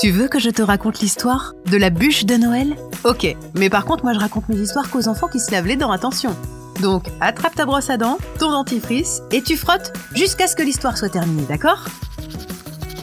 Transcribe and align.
Tu 0.00 0.10
veux 0.10 0.28
que 0.28 0.38
je 0.38 0.48
te 0.48 0.62
raconte 0.62 1.00
l'histoire 1.00 1.52
de 1.66 1.76
la 1.76 1.90
bûche 1.90 2.24
de 2.24 2.34
Noël? 2.36 2.74
Ok, 3.04 3.36
mais 3.54 3.68
par 3.68 3.84
contre, 3.84 4.02
moi 4.02 4.14
je 4.14 4.18
raconte 4.18 4.48
mes 4.48 4.56
histoires 4.56 4.88
qu'aux 4.88 5.08
enfants 5.08 5.28
qui 5.28 5.38
se 5.38 5.52
lavent 5.52 5.66
les 5.66 5.76
dents, 5.76 5.92
attention. 5.92 6.34
Donc, 6.80 7.04
attrape 7.20 7.54
ta 7.54 7.66
brosse 7.66 7.90
à 7.90 7.98
dents, 7.98 8.16
ton 8.38 8.50
dentifrice, 8.50 9.20
et 9.30 9.42
tu 9.42 9.58
frottes 9.58 9.92
jusqu'à 10.14 10.46
ce 10.46 10.56
que 10.56 10.62
l'histoire 10.62 10.96
soit 10.96 11.10
terminée, 11.10 11.42
d'accord? 11.42 11.84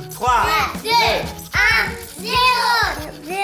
3, 0.10 0.28
2, 0.84 0.90
1, 0.90 2.24
0, 2.24 2.32
0. 3.26 3.38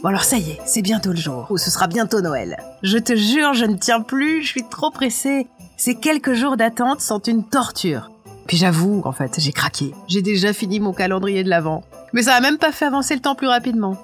Bon 0.00 0.08
alors 0.10 0.22
ça 0.22 0.36
y 0.36 0.52
est, 0.52 0.60
c'est 0.64 0.82
bientôt 0.82 1.10
le 1.10 1.16
jour, 1.16 1.48
ou 1.50 1.58
ce 1.58 1.72
sera 1.72 1.88
bientôt 1.88 2.20
Noël. 2.20 2.58
Je 2.84 2.98
te 2.98 3.16
jure, 3.16 3.54
je 3.54 3.64
ne 3.64 3.76
tiens 3.76 4.02
plus, 4.02 4.44
je 4.44 4.50
suis 4.50 4.68
trop 4.68 4.92
pressée. 4.92 5.48
Ces 5.76 5.96
quelques 5.96 6.34
jours 6.34 6.56
d'attente 6.56 7.00
sont 7.00 7.18
une 7.18 7.42
torture. 7.42 8.12
Puis 8.46 8.56
j'avoue, 8.56 9.02
en 9.04 9.12
fait, 9.12 9.40
j'ai 9.40 9.52
craqué. 9.52 9.94
J'ai 10.06 10.22
déjà 10.22 10.52
fini 10.52 10.78
mon 10.78 10.92
calendrier 10.92 11.42
de 11.42 11.48
l'Avent. 11.48 11.82
Mais 12.14 12.22
ça 12.22 12.34
a 12.34 12.40
même 12.40 12.58
pas 12.58 12.70
fait 12.70 12.84
avancer 12.84 13.14
le 13.14 13.20
temps 13.20 13.34
plus 13.34 13.48
rapidement. 13.48 13.98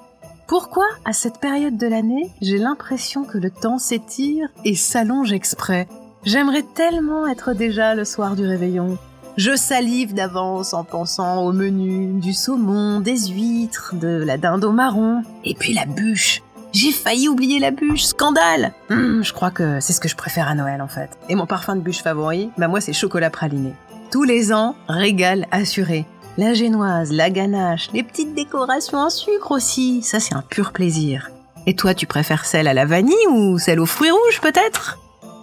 Pourquoi, 0.45 0.85
à 1.05 1.13
cette 1.13 1.39
période 1.39 1.77
de 1.77 1.87
l'année, 1.87 2.29
j'ai 2.41 2.57
l'impression 2.57 3.23
que 3.23 3.37
le 3.37 3.49
temps 3.49 3.77
s'étire 3.77 4.49
et 4.65 4.75
s'allonge 4.75 5.31
exprès? 5.31 5.87
J'aimerais 6.25 6.65
tellement 6.75 7.25
être 7.25 7.53
déjà 7.53 7.95
le 7.95 8.03
soir 8.03 8.35
du 8.35 8.45
réveillon. 8.45 8.97
Je 9.37 9.55
salive 9.55 10.13
d'avance 10.13 10.73
en 10.73 10.83
pensant 10.83 11.45
au 11.45 11.53
menu, 11.53 12.19
du 12.19 12.33
saumon, 12.33 12.99
des 12.99 13.27
huîtres, 13.29 13.95
de 13.95 14.21
la 14.25 14.37
dinde 14.37 14.65
au 14.65 14.73
marron, 14.73 15.23
et 15.45 15.55
puis 15.55 15.73
la 15.73 15.85
bûche. 15.85 16.43
J'ai 16.73 16.91
failli 16.91 17.29
oublier 17.29 17.59
la 17.59 17.71
bûche, 17.71 18.03
scandale 18.03 18.73
Hum, 18.89 19.23
Je 19.23 19.31
crois 19.31 19.51
que 19.51 19.79
c'est 19.79 19.93
ce 19.93 20.01
que 20.01 20.09
je 20.09 20.17
préfère 20.17 20.49
à 20.49 20.55
Noël 20.55 20.81
en 20.81 20.87
fait. 20.89 21.17
Et 21.29 21.35
mon 21.35 21.45
parfum 21.45 21.77
de 21.77 21.81
bûche 21.81 22.03
favori, 22.03 22.49
bah 22.57 22.67
moi 22.67 22.81
c'est 22.81 22.91
chocolat 22.91 23.29
praliné. 23.29 23.73
Tous 24.11 24.23
les 24.23 24.51
ans, 24.51 24.75
régal 24.89 25.47
assuré. 25.51 26.05
La 26.41 26.55
génoise, 26.55 27.11
la 27.11 27.29
ganache, 27.29 27.89
les 27.93 28.01
petites 28.01 28.33
décorations 28.33 28.97
en 28.97 29.11
sucre 29.11 29.51
aussi, 29.51 30.01
ça 30.01 30.19
c'est 30.19 30.33
un 30.33 30.41
pur 30.41 30.71
plaisir. 30.71 31.29
Et 31.67 31.75
toi, 31.75 31.93
tu 31.93 32.07
préfères 32.07 32.45
celle 32.45 32.67
à 32.67 32.73
la 32.73 32.87
vanille 32.87 33.27
ou 33.29 33.59
celle 33.59 33.79
aux 33.79 33.85
fruits 33.85 34.09
rouges 34.09 34.41
peut-être? 34.41 34.97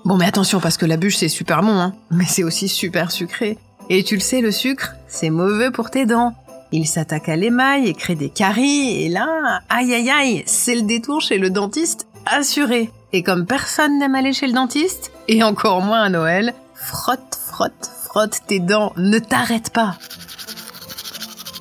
Bon 0.05 0.17
mais 0.17 0.27
attention 0.27 0.59
parce 0.59 0.77
que 0.77 0.87
la 0.87 0.97
bûche 0.97 1.15
c'est 1.15 1.29
super 1.29 1.63
bon, 1.63 1.79
hein. 1.79 1.95
mais 2.11 2.25
c'est 2.27 2.43
aussi 2.43 2.69
super 2.69 3.13
sucré. 3.13 3.59
Et 3.89 4.03
tu 4.03 4.17
le 4.17 4.21
sais, 4.21 4.41
le 4.41 4.51
sucre, 4.51 4.97
c'est 5.07 5.31
mauvais 5.31 5.71
pour 5.71 5.93
tes 5.93 6.05
dents. 6.05 6.35
Il 6.73 6.85
s'attaque 6.85 7.29
à 7.29 7.37
l'émail 7.37 7.87
et 7.87 7.95
crée 7.95 8.17
des 8.17 8.29
caries, 8.29 9.05
et 9.05 9.09
là, 9.09 9.61
aïe 9.69 9.95
aïe 9.95 10.11
aïe, 10.11 10.43
c'est 10.47 10.75
le 10.75 10.83
détour 10.83 11.21
chez 11.21 11.39
le 11.39 11.51
dentiste 11.51 12.09
assuré. 12.27 12.91
Et 13.13 13.23
comme 13.23 13.47
personne 13.47 14.01
n'aime 14.01 14.17
aller 14.17 14.33
chez 14.33 14.49
le 14.49 14.53
dentiste, 14.53 15.13
et 15.29 15.45
encore 15.45 15.81
moins 15.81 16.03
à 16.03 16.09
Noël, 16.09 16.55
frotte, 16.75 17.39
frotte, 17.47 17.89
frotte 18.03 18.41
tes 18.49 18.59
dents, 18.59 18.93
ne 18.97 19.21
t'arrête 19.21 19.71
pas. 19.73 19.97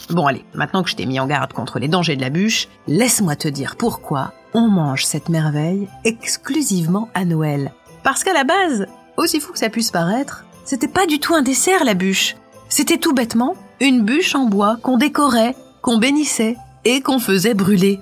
Bon 0.09 0.25
allez, 0.25 0.45
maintenant 0.53 0.83
que 0.83 0.89
je 0.89 0.95
t'ai 0.95 1.05
mis 1.05 1.19
en 1.19 1.27
garde 1.27 1.51
contre 1.51 1.79
les 1.79 1.89
dangers 1.89 2.15
de 2.15 2.21
la 2.21 2.29
bûche, 2.29 2.69
laisse-moi 2.87 3.35
te 3.35 3.49
dire 3.49 3.75
pourquoi 3.77 4.33
on 4.53 4.69
mange 4.69 5.05
cette 5.05 5.27
merveille 5.27 5.89
exclusivement 6.05 7.09
à 7.13 7.25
Noël. 7.25 7.73
Parce 8.03 8.23
qu'à 8.23 8.33
la 8.33 8.45
base, 8.45 8.87
aussi 9.17 9.41
fou 9.41 9.51
que 9.51 9.59
ça 9.59 9.69
puisse 9.69 9.91
paraître, 9.91 10.45
c'était 10.63 10.87
pas 10.87 11.05
du 11.05 11.19
tout 11.19 11.35
un 11.35 11.41
dessert 11.41 11.83
la 11.83 11.93
bûche. 11.93 12.37
C'était 12.69 12.97
tout 12.97 13.13
bêtement 13.13 13.55
une 13.81 14.03
bûche 14.03 14.33
en 14.33 14.45
bois 14.45 14.77
qu'on 14.81 14.97
décorait, 14.97 15.55
qu'on 15.81 15.97
bénissait 15.97 16.55
et 16.85 17.01
qu'on 17.01 17.19
faisait 17.19 17.53
brûler. 17.53 17.99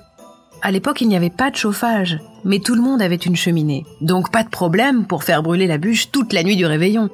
À 0.62 0.70
l'époque, 0.70 1.00
il 1.00 1.08
n'y 1.08 1.16
avait 1.16 1.28
pas 1.28 1.50
de 1.50 1.56
chauffage, 1.56 2.18
mais 2.44 2.60
tout 2.60 2.76
le 2.76 2.82
monde 2.82 3.02
avait 3.02 3.16
une 3.16 3.36
cheminée. 3.36 3.84
Donc 4.00 4.30
pas 4.30 4.44
de 4.44 4.48
problème 4.48 5.06
pour 5.06 5.24
faire 5.24 5.42
brûler 5.42 5.66
la 5.66 5.78
bûche 5.78 6.12
toute 6.12 6.32
la 6.32 6.44
nuit 6.44 6.56
du 6.56 6.66
réveillon. 6.66 7.10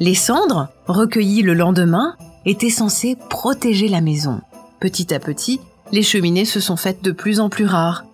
Les 0.00 0.14
cendres, 0.14 0.68
recueillies 0.86 1.42
le 1.42 1.54
lendemain, 1.54 2.16
étaient 2.46 2.70
censées 2.70 3.16
protéger 3.28 3.88
la 3.88 4.00
maison. 4.00 4.40
Petit 4.80 5.12
à 5.12 5.18
petit, 5.18 5.60
les 5.92 6.02
cheminées 6.02 6.44
se 6.44 6.60
sont 6.60 6.76
faites 6.76 7.02
de 7.02 7.12
plus 7.12 7.40
en 7.40 7.48
plus 7.48 7.66
rares. 7.66 8.04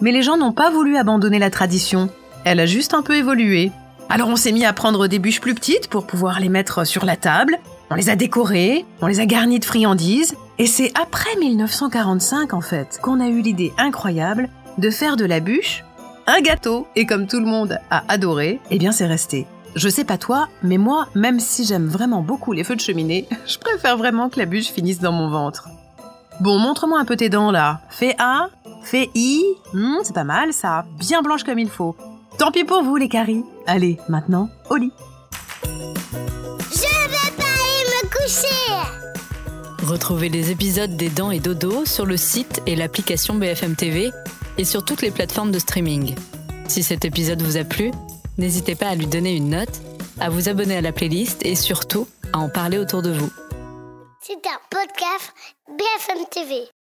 Mais 0.00 0.12
les 0.12 0.22
gens 0.22 0.36
n'ont 0.36 0.52
pas 0.52 0.70
voulu 0.70 0.96
abandonner 0.96 1.38
la 1.38 1.50
tradition. 1.50 2.10
Elle 2.44 2.60
a 2.60 2.66
juste 2.66 2.94
un 2.94 3.02
peu 3.02 3.16
évolué. 3.16 3.72
Alors 4.08 4.28
on 4.28 4.36
s'est 4.36 4.52
mis 4.52 4.64
à 4.64 4.72
prendre 4.72 5.06
des 5.06 5.18
bûches 5.18 5.40
plus 5.40 5.54
petites 5.54 5.88
pour 5.88 6.06
pouvoir 6.06 6.40
les 6.40 6.48
mettre 6.48 6.86
sur 6.86 7.04
la 7.04 7.16
table. 7.16 7.58
On 7.90 7.94
les 7.94 8.10
a 8.10 8.16
décorées, 8.16 8.84
on 9.00 9.06
les 9.06 9.20
a 9.20 9.26
garnies 9.26 9.60
de 9.60 9.64
friandises. 9.64 10.34
Et 10.58 10.66
c'est 10.66 10.92
après 11.00 11.36
1945 11.38 12.54
en 12.54 12.60
fait 12.60 12.98
qu'on 13.02 13.20
a 13.20 13.28
eu 13.28 13.40
l'idée 13.40 13.72
incroyable 13.78 14.48
de 14.78 14.90
faire 14.90 15.16
de 15.16 15.24
la 15.24 15.40
bûche 15.40 15.84
un 16.26 16.40
gâteau. 16.40 16.86
Et 16.96 17.06
comme 17.06 17.26
tout 17.26 17.40
le 17.40 17.46
monde 17.46 17.78
a 17.90 18.04
adoré, 18.08 18.60
eh 18.70 18.78
bien 18.78 18.92
c'est 18.92 19.06
resté. 19.06 19.46
Je 19.76 19.90
sais 19.90 20.04
pas 20.04 20.16
toi, 20.16 20.48
mais 20.62 20.78
moi, 20.78 21.06
même 21.14 21.38
si 21.38 21.66
j'aime 21.66 21.86
vraiment 21.86 22.22
beaucoup 22.22 22.54
les 22.54 22.64
feux 22.64 22.76
de 22.76 22.80
cheminée, 22.80 23.28
je 23.46 23.58
préfère 23.58 23.98
vraiment 23.98 24.30
que 24.30 24.38
la 24.38 24.46
bûche 24.46 24.68
finisse 24.68 25.00
dans 25.00 25.12
mon 25.12 25.28
ventre. 25.28 25.68
Bon, 26.40 26.58
montre-moi 26.58 26.98
un 26.98 27.04
peu 27.04 27.14
tes 27.14 27.28
dents 27.28 27.50
là. 27.50 27.82
Fais 27.90 28.16
A, 28.18 28.48
fais 28.82 29.10
I. 29.14 29.44
Hmm, 29.74 29.98
c'est 30.02 30.14
pas 30.14 30.24
mal 30.24 30.54
ça, 30.54 30.86
bien 30.98 31.20
blanche 31.20 31.44
comme 31.44 31.58
il 31.58 31.68
faut. 31.68 31.94
Tant 32.38 32.52
pis 32.52 32.64
pour 32.64 32.82
vous 32.82 32.96
les 32.96 33.10
caries. 33.10 33.44
Allez, 33.66 33.98
maintenant, 34.08 34.48
au 34.70 34.76
lit. 34.76 34.92
Je 35.62 36.80
vais 36.80 37.36
pas 37.36 37.44
aller 37.44 37.86
me 38.02 38.08
coucher. 38.08 39.86
Retrouvez 39.86 40.30
les 40.30 40.50
épisodes 40.50 40.96
des 40.96 41.10
Dents 41.10 41.30
et 41.30 41.40
Dodo 41.40 41.84
sur 41.84 42.06
le 42.06 42.16
site 42.16 42.62
et 42.66 42.76
l'application 42.76 43.34
BFM 43.34 43.76
TV 43.76 44.10
et 44.56 44.64
sur 44.64 44.86
toutes 44.86 45.02
les 45.02 45.10
plateformes 45.10 45.52
de 45.52 45.58
streaming. 45.58 46.14
Si 46.66 46.82
cet 46.82 47.04
épisode 47.04 47.42
vous 47.42 47.58
a 47.58 47.64
plu, 47.64 47.92
n'hésitez 48.38 48.74
pas 48.74 48.88
à 48.88 48.94
lui 48.94 49.06
donner 49.06 49.34
une 49.34 49.50
note, 49.50 49.80
à 50.20 50.30
vous 50.30 50.48
abonner 50.48 50.76
à 50.76 50.80
la 50.80 50.92
playlist 50.92 51.44
et 51.44 51.54
surtout 51.54 52.06
à 52.32 52.38
en 52.38 52.48
parler 52.48 52.78
autour 52.78 53.02
de 53.02 53.10
vous. 53.10 53.30
C'est 54.20 54.46
un 54.46 54.58
podcast 54.70 55.32
BFM 55.68 56.24
TV. 56.30 56.75